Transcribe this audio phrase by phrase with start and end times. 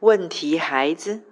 [0.00, 1.22] 问题孩子。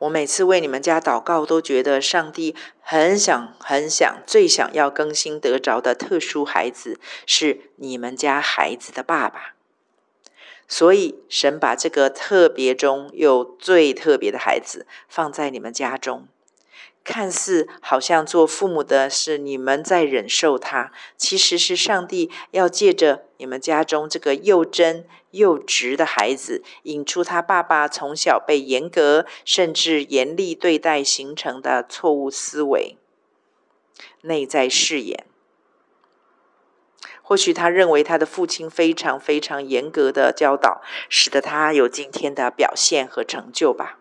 [0.00, 9.54] 我每次为你们家祷告，都觉得上帝很想、很想、最想要更新得着的特殊孩子，是你们家孩子的爸爸。
[10.68, 16.26] 所以，神把这个特别中又最特别的孩子放在你们家中。
[17.04, 32.96] 看似好像做父母的是你们在忍受他，其实是上帝要借着你们家中这个又真又直的孩子，引出他爸爸从小被严格甚至严厉对待形成的错误思维、
[34.22, 35.26] 内在誓言。
[37.20, 43.98] 或许他认为他的父亲非常非常严格的教导，使得他有今天的表现和成就吧。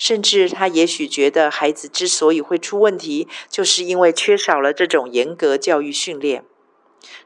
[0.00, 6.42] 甚至他也许觉得，孩子之所以会出问题，就是因为缺少了这种严格教育训练。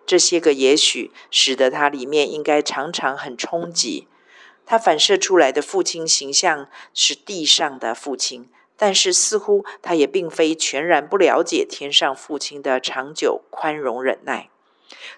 [0.05, 4.09] 这些个也许使得他里面应该常常很冲击。
[4.67, 14.51] 他反射出来的父亲形象是地上的父亲，但是似乎他也并非全然不了解天上父亲的长久宽容忍耐。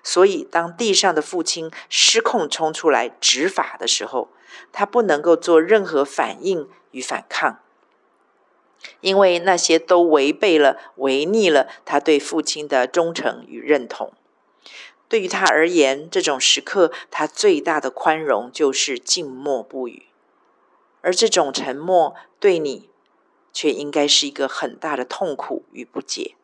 [0.02, 4.28] 所以，当地上的父亲失控冲出来执法的时候，
[4.72, 6.68] 他不能够做任何反应。
[6.92, 7.60] 与反抗，
[9.02, 14.14] 因为那些都违背了、违逆了他对父亲的忠诚与认同。
[15.06, 20.06] 对于他而言，这种时刻，他最大的宽容就是静默不语。
[21.02, 22.88] 而这种沉默，对你
[23.52, 26.34] 却应该是一个很大的痛苦与不解。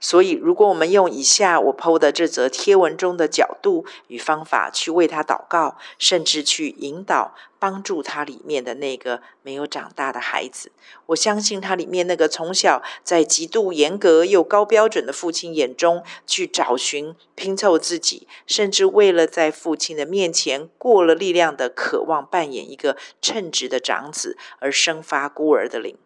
[0.00, 10.72] 所以，如果我们用以下我剖的这则贴文中的角度与方法去为他祷告，甚至去引导、帮助他里面的那个没有长大的孩子，
[11.06, 25.96] 我相信他里面那个从小在极度严格又高标准的父亲眼中去找寻、拼凑自己，甚至为了在父亲的面前过了力量的渴望扮演一个称职的长子而生发孤儿的灵，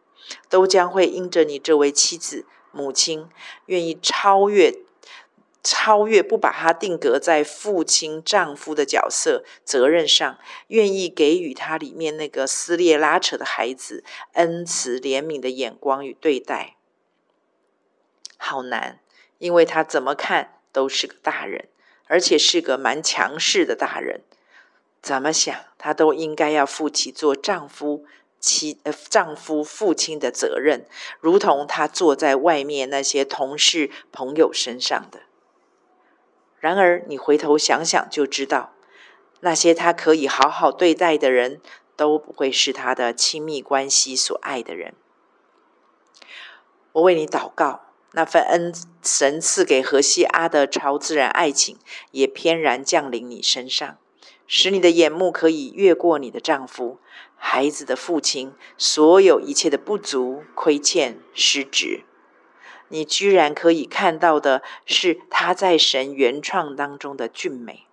[0.50, 2.44] 都将会因着你这位妻子。
[2.72, 3.28] 母亲
[3.66, 4.74] 愿意超越、
[5.62, 10.38] 超越，不把他定格在父亲、丈夫的角色责任上，
[10.68, 14.02] 愿意给予他里面那个撕裂拉扯的孩子
[14.32, 16.76] 恩慈怜悯的眼光与对待。
[18.36, 18.98] 好难，
[19.38, 21.68] 因为他怎么看都是个大人，
[22.06, 24.22] 而且是个蛮强势的大人。
[25.00, 28.04] 怎么想，他都应该要负起做丈夫。
[28.42, 30.84] 妻呃，丈夫、父亲的责任，
[31.20, 35.20] 如同他坐在外面那些同事、朋友身上的。
[36.58, 38.72] 然而，你回头想想就知道，
[39.40, 41.60] 那些他可以好好对待的人，
[41.96, 44.94] 都不会是他的亲密关系所爱的人。
[46.90, 51.78] 我为你祷告，那份恩神赐给荷西阿的超自然爱情，
[52.10, 53.98] 也翩然降临你身上。
[54.46, 56.98] 使你的眼目可以越过你的丈夫、
[57.36, 62.04] 孩子的父亲，所有一切的不足、亏欠、失职，
[62.88, 67.86] 你居然可以看到的是他在神原创当中的俊美，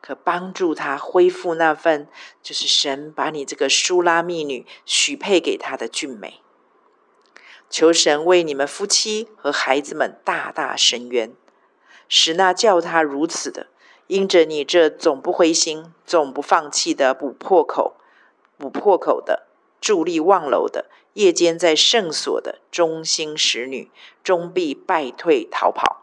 [0.00, 2.08] 可帮助他恢复那份
[2.42, 6.40] 就是神把你这个苏拉密女许配给他的俊美。
[7.68, 11.34] 求神为你们夫妻和孩子们大大伸冤，
[12.08, 13.66] 使那叫他如此的。
[14.06, 17.96] 因着你这总不灰心、总不放弃的补破口、
[18.56, 19.46] 补破口的
[19.80, 23.90] 伫立望楼的夜间在圣所的忠心使女，
[24.22, 26.02] 终必败退逃跑。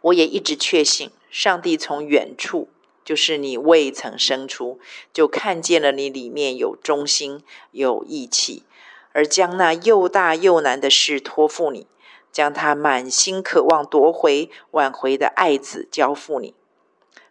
[0.00, 2.68] 我也一直确信，上帝从远处，
[3.04, 4.80] 就是你未曾生出，
[5.12, 8.64] 就看见了你里面有忠心、有义气，
[9.12, 11.86] 而将那又大又难的事托付你。
[12.32, 16.54] 将他满心渴望夺回、挽回的爱子交付你，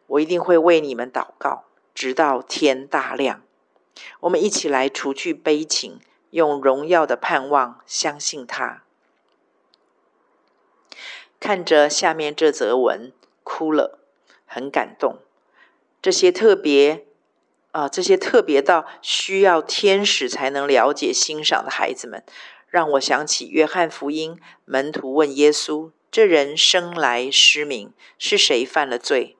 [0.06, 3.42] 我一定会为你们祷告，直到天大亮。
[4.22, 8.84] 我们一起来除去悲情，用荣耀的盼望相信他。
[11.40, 13.12] 看着下面这则文，
[13.44, 14.00] 哭了，
[14.46, 15.18] 很感动。
[16.02, 17.06] 这些特别
[17.72, 22.24] 啊，这些特别到需要天使才能了解、欣赏的孩子们。
[22.72, 29.36] 让我想起约翰福音，门徒问耶稣：“这人生来失明，是谁犯了罪？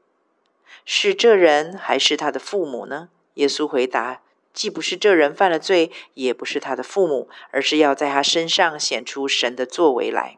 [0.84, 10.38] 是这人还是他的父母呢？”耶稣回答：“既不是这人犯了罪，也不是他的父母，而是要在他身上显出神的作为来。”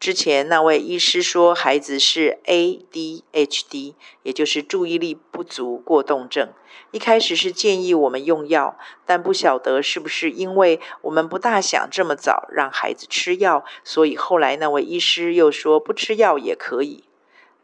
[0.00, 6.52] 之前那位医师说，孩子是 ADHD，也就是注意力不足过动症。
[6.90, 8.76] 一开始是建议我们用药，
[9.06, 17.04] 但不晓得是不是因为我们不大想这么早让孩子吃药，所以后来那位医师又说不吃药也可以。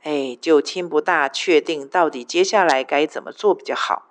[0.02, 4.04] 哎，就听不大确定到底接下来该怎么做比较好。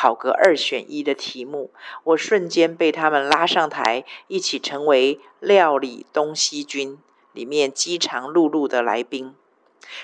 [0.00, 1.72] 好个二选一的题目，
[2.04, 6.98] 我瞬间被他们拉上台，一起成为料理东西军
[7.32, 9.34] 里面饥肠辘辘的来宾。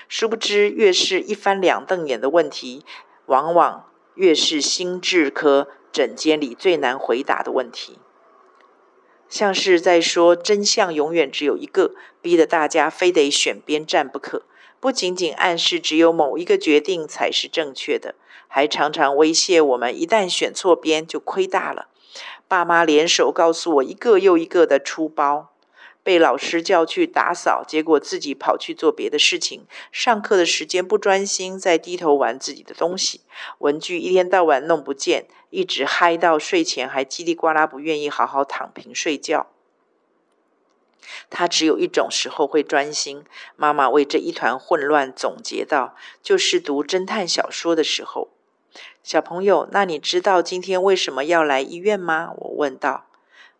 [0.09, 2.83] 殊不知，越是一翻两瞪眼的问题，
[3.27, 7.97] 往往越是心智科诊间里最难回答的问题。
[9.29, 14.43] 像是在说真相永远只有一个，逼得大家非得选边站不可。
[14.85, 18.13] 不仅仅暗示只有某一个决定才是正确的，
[18.47, 21.87] 还常常威胁我们一旦选错边就亏大了。
[22.47, 25.49] 爸妈联手告诉我一个又一个的出包，
[26.03, 29.65] 被老师叫去打扫，结果自己跑去做别的事情。
[29.91, 33.21] 上课的时间不专心，在低头玩自己的东西，
[33.57, 39.47] 文具一天到晚弄不见，一直嗨到睡前还叽里呱啦不愿意好好躺平睡觉。
[41.29, 43.23] 他只有一种时候会专心。
[43.55, 48.29] 妈妈为这一团混乱总结道：“就是读侦探小说的时候。”
[49.03, 52.33] 小朋友，那你知道今天为什么要来医院吗？
[52.35, 53.05] 我问道。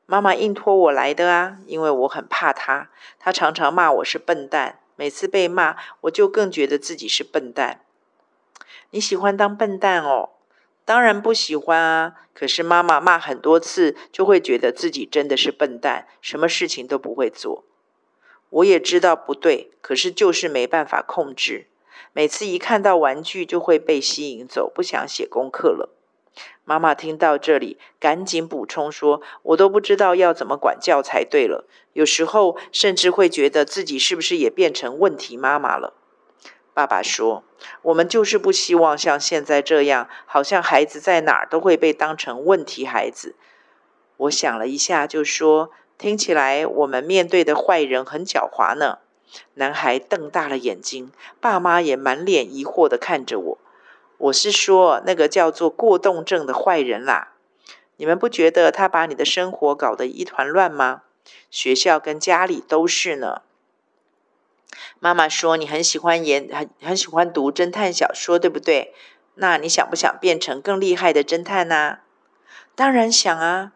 [0.07, 2.89] 妈妈硬拖我来的啊，因为我很怕他。
[3.19, 7.81] 他常常骂我是笨蛋，每次被骂，我就更觉得自己是笨蛋。
[8.91, 10.29] 你喜欢当笨蛋哦？
[10.85, 12.13] 当然不喜欢啊！
[12.33, 17.63] 可是妈妈骂很多次，就会觉得自己真的是笨蛋，什么事情都不会做。
[18.51, 21.67] 我也知道不对，可是就是没办法控制。
[22.13, 25.89] 每次一看到玩具，就会被吸引走，不想写功课了。
[26.63, 31.65] 妈妈听到这里，赶紧补充说：“我都不知道要怎么管教才对了。
[31.93, 35.93] 有时候甚至会觉得自己是不是也变成问题妈妈了。”
[36.75, 37.45] 爸爸说
[37.83, 43.33] ：“我们就是不希望像现在这样，好像孩子在哪儿都会被当成问题孩子。”
[44.17, 48.99] 我想了一下，就说：“听起来我们面对的坏人很狡猾呢。”
[49.55, 53.57] 男孩瞪大了眼睛，爸妈也满脸疑惑的看着我。
[54.17, 57.31] 我是说，那个叫做过动症的坏人啦。
[57.95, 61.03] 你们不觉得他把你的生活搞得一团乱吗？
[61.49, 63.43] 学校跟家里都是呢。
[65.05, 68.91] 妈妈说：“你很喜欢演，很很喜欢读侦探小说，对不对？
[69.35, 71.99] 那你想不想变成更厉害的侦探呢？”
[72.73, 73.73] 当然想啊！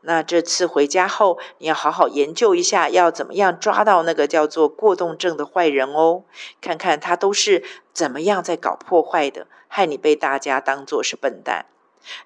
[0.00, 6.22] 那这次回家后，你要好好研究一下，要怎么样抓到那个叫做过动症的坏人哦，
[6.62, 7.62] 看看他都是
[7.92, 11.66] 怎么样在搞破坏的，害你被大家当作是笨蛋。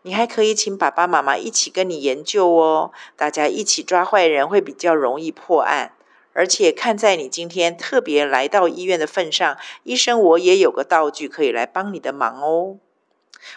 [0.02, 5.90] 你还可以请爸爸妈妈一起跟你研究哦，大家一起抓坏人会比较容易破案。
[6.34, 12.76] 而且看在你今天特别来到医院的份上，医生我也有个道具可以来帮你的忙哦。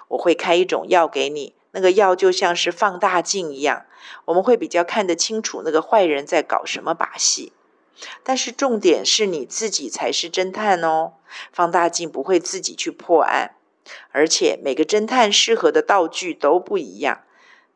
[0.10, 3.86] 我会开一种药给你，那个药就像是放大镜一样，
[4.26, 7.52] 我们会比较看得清楚那个坏人在搞什么把戏。
[8.24, 11.14] 但是重点是你自己才是侦探哦，
[11.52, 13.56] 放大镜不会自己去破案，
[14.12, 17.24] 而且每个侦探适合的道具都不一样。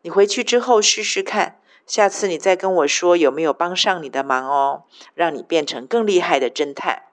[0.04, 1.61] 你回去之后试试看。
[1.92, 4.84] 下次你再跟我说有没有帮上你的忙哦，
[5.14, 7.04] 让你变成更厉害的侦探。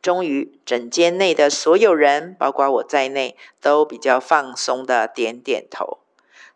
[0.00, 5.98] 终于，诊间内的所有人，包括我在内，都比较放松的点点头。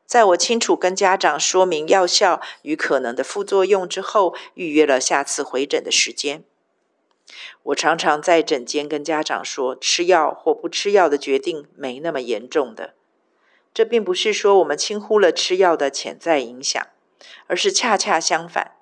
[0.07, 6.43] 在我清楚跟家长说明药效与可能的副作用之后，预约了下次回诊的时间。
[7.65, 12.95] 我常常在诊间跟家长说，吃药或不吃药的决定没那么严重的。
[13.77, 16.83] 这并不是说我们轻忽了吃药的潜在影响，
[17.47, 18.73] 而是恰恰相反，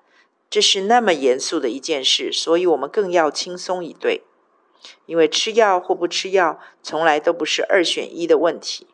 [0.49, 4.21] 这是那么严肃的一件事，所以我们更要轻松以对。
[5.05, 8.87] 因为吃药或不吃药，从来都不是二选一的问题。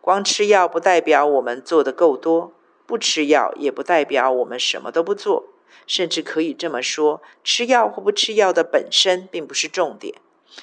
[0.00, 2.52] 光吃药不代表我们做得够多，
[2.84, 5.44] 不吃药也不代表我们什么都不做。
[5.86, 10.16] 甚至可以这么说，吃药或不吃药的本身并不是重点，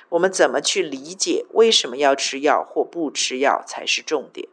[0.09, 4.49] 我们怎么去理解为什么要吃药或不吃药才是重点。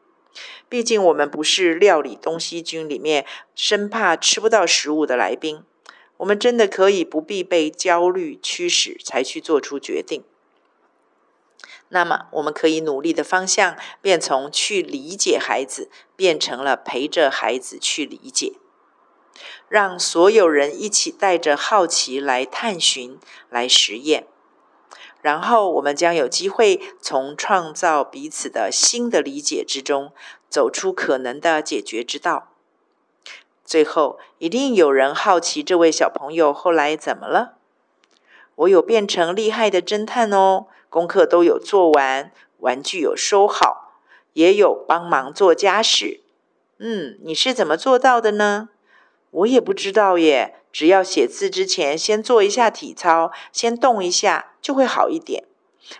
[0.68, 5.62] 毕竟我们不是料理东西军里面生怕吃不到食物的来宾，
[6.18, 10.24] 我们真的可以不必被焦虑驱使才去做出决定。
[11.90, 18.52] 那么，我们可以努力的方向便从去理解孩子变成了陪着孩子去理解，
[19.68, 23.18] 让所有人一起带着好奇来探寻、
[23.48, 24.26] 来实验。
[25.20, 30.12] 然后，我们将有机会从创造彼此的新的理解之中，
[30.48, 32.52] 走出可能的解决之道。
[33.64, 37.54] 最后，一定有人好奇这位小朋友后来怎么了？
[38.54, 43.92] 我有变成厉害的侦探哦，功课都有做完，玩具有收好，
[44.32, 46.22] 也有帮忙做家事。
[46.78, 48.70] 嗯，你是怎么做到的呢？
[49.30, 55.44] 我也不知道耶，只要写字之前先做一下体操，先动一下，就会好一点。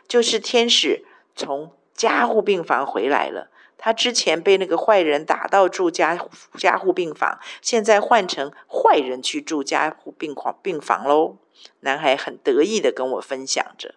[0.06, 6.18] 就是天使从加护病房回来了，他之前被那个坏人打到住加
[6.58, 11.36] 加护病房，现在换成坏人去住加护病房病房喽。
[11.80, 13.94] 男孩很得意地跟我分享着。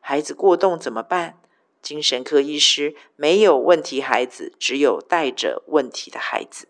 [0.00, 1.38] 孩子过动怎么办？
[1.82, 6.66] 精神科医师没有问题孩子，只有带着问题的孩子。